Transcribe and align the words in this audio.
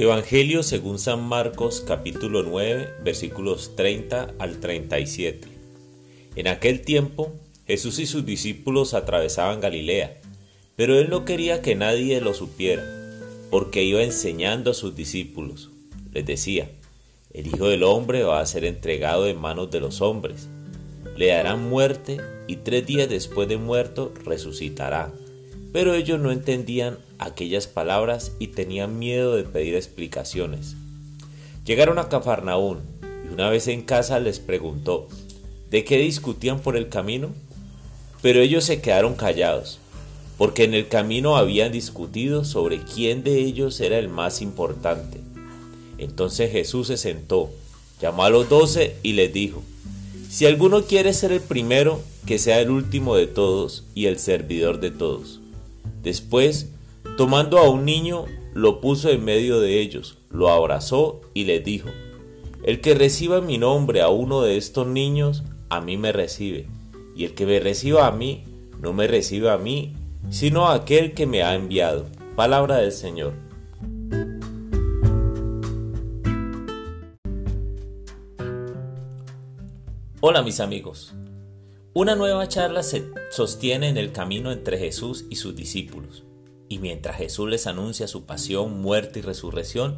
Evangelio 0.00 0.62
según 0.62 1.00
San 1.00 1.24
Marcos 1.24 1.82
capítulo 1.84 2.44
9 2.44 2.88
versículos 3.02 3.74
30 3.74 4.32
al 4.38 4.60
37. 4.60 5.48
En 6.36 6.46
aquel 6.46 6.82
tiempo 6.82 7.32
Jesús 7.66 7.98
y 7.98 8.06
sus 8.06 8.24
discípulos 8.24 8.94
atravesaban 8.94 9.60
Galilea, 9.60 10.20
pero 10.76 10.96
él 11.00 11.10
no 11.10 11.24
quería 11.24 11.62
que 11.62 11.74
nadie 11.74 12.20
lo 12.20 12.32
supiera, 12.32 12.84
porque 13.50 13.82
iba 13.82 14.00
enseñando 14.04 14.70
a 14.70 14.74
sus 14.74 14.94
discípulos. 14.94 15.70
Les 16.12 16.24
decía, 16.24 16.70
el 17.34 17.48
Hijo 17.48 17.66
del 17.66 17.82
Hombre 17.82 18.22
va 18.22 18.38
a 18.38 18.46
ser 18.46 18.64
entregado 18.64 19.26
en 19.26 19.40
manos 19.40 19.68
de 19.72 19.80
los 19.80 20.00
hombres, 20.00 20.46
le 21.16 21.26
darán 21.26 21.68
muerte 21.68 22.20
y 22.46 22.54
tres 22.54 22.86
días 22.86 23.08
después 23.08 23.48
de 23.48 23.56
muerto 23.56 24.14
resucitará. 24.24 25.12
Pero 25.72 25.94
ellos 25.94 26.18
no 26.20 26.32
entendían 26.32 26.98
aquellas 27.18 27.66
palabras 27.66 28.32
y 28.38 28.48
tenían 28.48 28.98
miedo 28.98 29.36
de 29.36 29.44
pedir 29.44 29.74
explicaciones. 29.74 30.76
Llegaron 31.64 31.98
a 31.98 32.08
Cafarnaún 32.08 32.80
y 33.28 33.32
una 33.32 33.50
vez 33.50 33.68
en 33.68 33.82
casa 33.82 34.18
les 34.20 34.38
preguntó, 34.38 35.08
¿de 35.70 35.84
qué 35.84 35.98
discutían 35.98 36.60
por 36.60 36.76
el 36.76 36.88
camino? 36.88 37.30
Pero 38.22 38.40
ellos 38.40 38.64
se 38.64 38.80
quedaron 38.80 39.14
callados, 39.14 39.78
porque 40.38 40.64
en 40.64 40.74
el 40.74 40.88
camino 40.88 41.36
habían 41.36 41.70
discutido 41.70 42.44
sobre 42.44 42.78
quién 42.78 43.22
de 43.22 43.38
ellos 43.38 43.80
era 43.80 43.98
el 43.98 44.08
más 44.08 44.40
importante. 44.40 45.20
Entonces 45.98 46.50
Jesús 46.50 46.86
se 46.86 46.96
sentó, 46.96 47.50
llamó 48.00 48.24
a 48.24 48.30
los 48.30 48.48
doce 48.48 48.96
y 49.02 49.12
les 49.12 49.32
dijo, 49.32 49.62
Si 50.30 50.46
alguno 50.46 50.84
quiere 50.84 51.12
ser 51.12 51.32
el 51.32 51.40
primero, 51.40 52.00
que 52.24 52.38
sea 52.38 52.60
el 52.60 52.70
último 52.70 53.16
de 53.16 53.26
todos 53.26 53.84
y 53.94 54.06
el 54.06 54.18
servidor 54.18 54.80
de 54.80 54.90
todos. 54.90 55.37
Después, 56.08 56.72
tomando 57.18 57.58
a 57.58 57.68
un 57.68 57.84
niño, 57.84 58.24
lo 58.54 58.80
puso 58.80 59.10
en 59.10 59.26
medio 59.26 59.60
de 59.60 59.78
ellos, 59.78 60.16
lo 60.30 60.48
abrazó 60.48 61.20
y 61.34 61.44
le 61.44 61.60
dijo, 61.60 61.90
El 62.62 62.80
que 62.80 62.94
reciba 62.94 63.42
mi 63.42 63.58
nombre 63.58 64.00
a 64.00 64.08
uno 64.08 64.40
de 64.40 64.56
estos 64.56 64.86
niños, 64.86 65.44
a 65.68 65.82
mí 65.82 65.98
me 65.98 66.12
recibe, 66.12 66.66
y 67.14 67.26
el 67.26 67.34
que 67.34 67.44
me 67.44 67.60
reciba 67.60 68.06
a 68.06 68.12
mí, 68.12 68.44
no 68.80 68.94
me 68.94 69.06
recibe 69.06 69.50
a 69.50 69.58
mí, 69.58 69.96
sino 70.30 70.68
a 70.68 70.76
aquel 70.76 71.12
que 71.12 71.26
me 71.26 71.42
ha 71.42 71.54
enviado. 71.54 72.06
Palabra 72.36 72.78
del 72.78 72.92
Señor. 72.92 73.34
Hola 80.22 80.40
mis 80.40 80.60
amigos. 80.60 81.12
Una 81.94 82.14
nueva 82.14 82.46
charla 82.48 82.82
se 82.82 83.10
sostiene 83.30 83.88
en 83.88 83.96
el 83.96 84.12
camino 84.12 84.52
entre 84.52 84.78
Jesús 84.78 85.24
y 85.30 85.36
sus 85.36 85.56
discípulos, 85.56 86.22
y 86.68 86.78
mientras 86.80 87.16
Jesús 87.16 87.48
les 87.48 87.66
anuncia 87.66 88.06
su 88.06 88.26
pasión, 88.26 88.82
muerte 88.82 89.20
y 89.20 89.22
resurrección, 89.22 89.96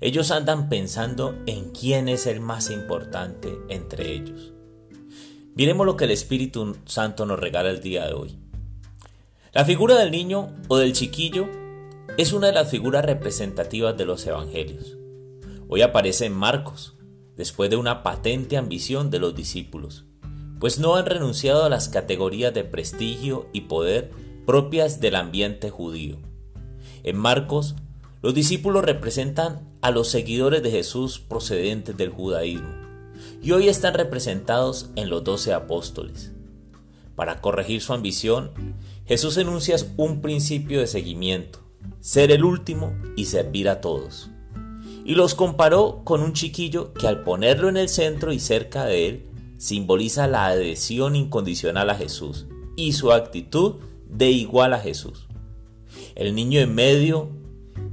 ellos 0.00 0.30
andan 0.30 0.68
pensando 0.68 1.36
en 1.46 1.70
quién 1.72 2.08
es 2.08 2.28
el 2.28 2.40
más 2.40 2.70
importante 2.70 3.58
entre 3.68 4.12
ellos. 4.12 4.52
Miremos 5.56 5.86
lo 5.86 5.96
que 5.96 6.04
el 6.04 6.12
Espíritu 6.12 6.76
Santo 6.86 7.26
nos 7.26 7.40
regala 7.40 7.70
el 7.70 7.80
día 7.80 8.06
de 8.06 8.12
hoy. 8.12 8.38
La 9.52 9.64
figura 9.64 9.96
del 9.96 10.12
niño 10.12 10.54
o 10.68 10.78
del 10.78 10.92
chiquillo 10.92 11.48
es 12.16 12.32
una 12.32 12.46
de 12.46 12.52
las 12.52 12.70
figuras 12.70 13.04
representativas 13.04 13.96
de 13.96 14.04
los 14.04 14.24
evangelios. 14.24 14.96
Hoy 15.68 15.82
aparece 15.82 16.26
en 16.26 16.32
Marcos, 16.32 16.94
después 17.36 17.70
de 17.70 17.76
una 17.76 18.04
patente 18.04 18.56
ambición 18.56 19.10
de 19.10 19.18
los 19.18 19.34
discípulos 19.34 20.04
pues 20.64 20.78
no 20.78 20.96
han 20.96 21.04
renunciado 21.04 21.66
a 21.66 21.68
las 21.68 21.90
categorías 21.90 22.54
de 22.54 22.64
prestigio 22.64 23.50
y 23.52 23.60
poder 23.60 24.10
propias 24.46 24.98
del 24.98 25.14
ambiente 25.14 25.68
judío. 25.68 26.16
En 27.02 27.18
Marcos, 27.18 27.74
los 28.22 28.32
discípulos 28.32 28.82
representan 28.82 29.60
a 29.82 29.90
los 29.90 30.08
seguidores 30.08 30.62
de 30.62 30.70
Jesús 30.70 31.18
procedentes 31.18 31.98
del 31.98 32.08
judaísmo, 32.08 32.70
y 33.42 33.52
hoy 33.52 33.68
están 33.68 33.92
representados 33.92 34.88
en 34.96 35.10
los 35.10 35.22
doce 35.22 35.52
apóstoles. 35.52 36.32
Para 37.14 37.42
corregir 37.42 37.82
su 37.82 37.92
ambición, 37.92 38.50
Jesús 39.04 39.36
enuncia 39.36 39.76
un 39.98 40.22
principio 40.22 40.80
de 40.80 40.86
seguimiento, 40.86 41.58
ser 42.00 42.30
el 42.30 42.42
último 42.42 42.96
y 43.16 43.26
servir 43.26 43.68
a 43.68 43.82
todos. 43.82 44.30
Y 45.04 45.14
los 45.14 45.34
comparó 45.34 46.00
con 46.04 46.22
un 46.22 46.32
chiquillo 46.32 46.94
que 46.94 47.06
al 47.06 47.22
ponerlo 47.22 47.68
en 47.68 47.76
el 47.76 47.90
centro 47.90 48.32
y 48.32 48.38
cerca 48.38 48.86
de 48.86 49.08
él, 49.08 49.33
simboliza 49.64 50.26
la 50.26 50.44
adhesión 50.48 51.16
incondicional 51.16 51.88
a 51.88 51.94
Jesús 51.94 52.44
y 52.76 52.92
su 52.92 53.12
actitud 53.12 53.76
de 54.10 54.30
igual 54.30 54.74
a 54.74 54.78
Jesús. 54.78 55.26
El 56.14 56.34
niño 56.34 56.60
en 56.60 56.74
medio 56.74 57.30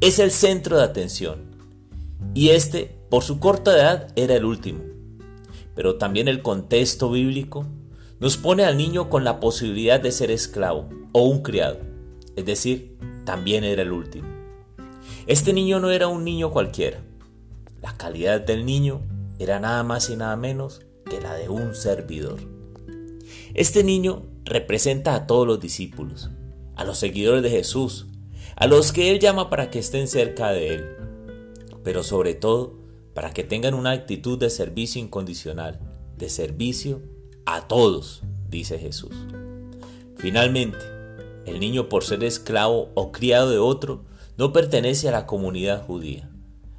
es 0.01 0.19
el 0.19 0.31
centro 0.31 0.77
de 0.77 0.83
atención 0.83 1.45
y 2.33 2.49
este, 2.49 2.99
por 3.09 3.23
su 3.23 3.39
corta 3.39 3.73
edad, 3.73 4.11
era 4.17 4.35
el 4.35 4.43
último. 4.43 4.81
Pero 5.73 5.95
también 5.95 6.27
el 6.27 6.41
contexto 6.41 7.09
bíblico 7.09 7.65
nos 8.19 8.35
pone 8.35 8.65
al 8.65 8.75
niño 8.75 9.09
con 9.09 9.23
la 9.23 9.39
posibilidad 9.39 10.01
de 10.01 10.11
ser 10.11 10.29
esclavo 10.29 10.89
o 11.13 11.23
un 11.23 11.41
criado, 11.41 11.79
es 12.35 12.45
decir, 12.45 12.97
también 13.23 13.63
era 13.63 13.83
el 13.83 13.93
último. 13.93 14.27
Este 15.25 15.53
niño 15.53 15.79
no 15.79 15.89
era 15.89 16.09
un 16.09 16.25
niño 16.25 16.51
cualquiera. 16.51 16.99
La 17.81 17.95
calidad 17.95 18.41
del 18.41 18.65
niño 18.65 19.03
era 19.39 19.61
nada 19.61 19.83
más 19.83 20.09
y 20.09 20.17
nada 20.17 20.35
menos 20.35 20.81
la 21.19 21.33
de 21.33 21.49
un 21.49 21.75
servidor. 21.75 22.39
Este 23.53 23.83
niño 23.83 24.23
representa 24.45 25.16
a 25.16 25.27
todos 25.27 25.45
los 25.45 25.59
discípulos, 25.59 26.29
a 26.75 26.85
los 26.85 26.97
seguidores 26.97 27.44
de 27.44 27.49
Jesús, 27.49 28.07
a 28.55 28.67
los 28.67 28.91
que 28.91 29.11
Él 29.11 29.19
llama 29.19 29.50
para 29.50 29.69
que 29.69 29.79
estén 29.79 30.07
cerca 30.07 30.51
de 30.51 30.75
Él, 30.75 30.85
pero 31.83 32.03
sobre 32.03 32.35
todo 32.35 32.79
para 33.13 33.31
que 33.31 33.44
tengan 33.44 33.73
una 33.73 33.91
actitud 33.91 34.38
de 34.38 34.50
servicio 34.50 35.01
incondicional, 35.01 35.79
de 36.17 36.29
servicio 36.29 37.01
a 37.45 37.67
todos, 37.67 38.21
dice 38.50 38.77
Jesús. 38.79 39.16
Finalmente, 40.17 40.77
el 41.45 41.59
niño 41.59 41.89
por 41.89 42.03
ser 42.03 42.23
esclavo 42.23 42.89
o 42.94 43.11
criado 43.11 43.50
de 43.50 43.57
otro 43.57 44.05
no 44.38 44.53
pertenece 44.53 45.09
a 45.09 45.11
la 45.11 45.25
comunidad 45.25 45.85
judía, 45.85 46.29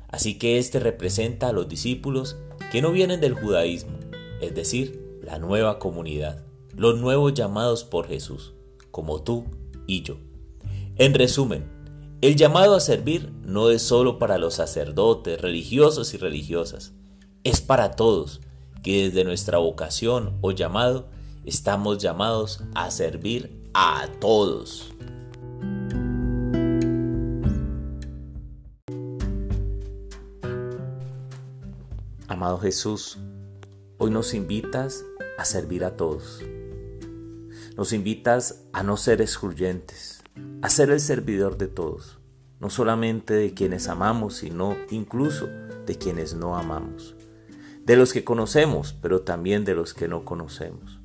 así 0.08 0.38
que 0.38 0.58
éste 0.58 0.78
representa 0.78 1.48
a 1.48 1.52
los 1.52 1.68
discípulos 1.68 2.36
que 2.70 2.80
no 2.80 2.92
vienen 2.92 3.20
del 3.20 3.34
judaísmo, 3.34 3.98
es 4.42 4.54
decir, 4.54 5.20
la 5.22 5.38
nueva 5.38 5.78
comunidad, 5.78 6.44
los 6.76 6.98
nuevos 6.98 7.32
llamados 7.32 7.84
por 7.84 8.08
Jesús, 8.08 8.52
como 8.90 9.22
tú 9.22 9.44
y 9.86 10.02
yo. 10.02 10.16
En 10.96 11.14
resumen, 11.14 11.64
el 12.20 12.36
llamado 12.36 12.74
a 12.74 12.80
servir 12.80 13.32
no 13.42 13.70
es 13.70 13.82
solo 13.82 14.18
para 14.18 14.38
los 14.38 14.54
sacerdotes, 14.54 15.40
religiosos 15.40 16.12
y 16.12 16.18
religiosas, 16.18 16.92
es 17.44 17.60
para 17.60 17.92
todos, 17.92 18.40
que 18.82 19.04
desde 19.04 19.24
nuestra 19.24 19.58
vocación 19.58 20.38
o 20.40 20.50
llamado 20.50 21.06
estamos 21.44 21.98
llamados 21.98 22.62
a 22.74 22.90
servir 22.90 23.60
a 23.74 24.08
todos. 24.20 24.92
Amado 32.28 32.58
Jesús, 32.58 33.18
Hoy 34.04 34.10
nos 34.10 34.34
invitas 34.34 35.04
a 35.38 35.44
servir 35.44 35.84
a 35.84 35.96
todos. 35.96 36.44
Nos 37.76 37.92
invitas 37.92 38.64
a 38.72 38.82
no 38.82 38.96
ser 38.96 39.20
excluyentes, 39.20 40.24
a 40.60 40.70
ser 40.70 40.90
el 40.90 40.98
servidor 40.98 41.56
de 41.56 41.68
todos, 41.68 42.18
no 42.58 42.68
solamente 42.68 43.32
de 43.32 43.54
quienes 43.54 43.86
amamos, 43.86 44.34
sino 44.34 44.76
incluso 44.90 45.46
de 45.86 45.98
quienes 45.98 46.34
no 46.34 46.56
amamos, 46.56 47.14
de 47.84 47.94
los 47.94 48.12
que 48.12 48.24
conocemos, 48.24 48.92
pero 48.92 49.20
también 49.20 49.64
de 49.64 49.76
los 49.76 49.94
que 49.94 50.08
no 50.08 50.24
conocemos. 50.24 50.98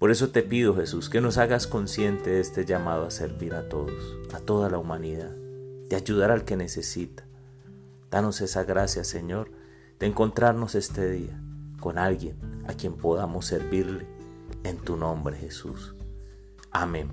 Por 0.00 0.10
eso 0.10 0.30
te 0.30 0.42
pido, 0.42 0.74
Jesús, 0.74 1.10
que 1.10 1.20
nos 1.20 1.38
hagas 1.38 1.68
consciente 1.68 2.30
de 2.30 2.40
este 2.40 2.64
llamado 2.64 3.06
a 3.06 3.12
servir 3.12 3.54
a 3.54 3.68
todos, 3.68 4.16
a 4.34 4.40
toda 4.40 4.68
la 4.68 4.78
humanidad, 4.78 5.30
de 5.88 5.94
ayudar 5.94 6.32
al 6.32 6.44
que 6.44 6.56
necesita. 6.56 7.22
Danos 8.10 8.40
esa 8.40 8.64
gracia, 8.64 9.04
Señor, 9.04 9.52
de 10.00 10.06
encontrarnos 10.06 10.74
este 10.74 11.08
día 11.08 11.40
con 11.80 11.98
alguien 11.98 12.36
a 12.68 12.74
quien 12.74 12.96
podamos 12.96 13.46
servirle 13.46 14.06
en 14.64 14.78
tu 14.78 14.96
nombre 14.96 15.36
Jesús. 15.36 15.94
Amén. 16.70 17.10